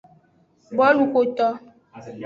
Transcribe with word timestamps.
Boluxoto. 0.77 1.47